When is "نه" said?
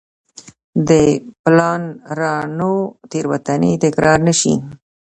4.27-4.33